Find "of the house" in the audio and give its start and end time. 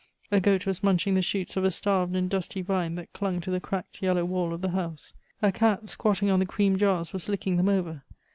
4.51-5.13